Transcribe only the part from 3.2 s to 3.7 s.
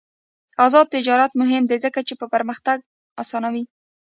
اسانوي.